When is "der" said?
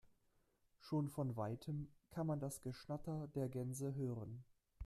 3.35-3.49